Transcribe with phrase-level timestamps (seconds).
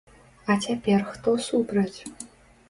[0.53, 1.99] А цяпер хто супраць?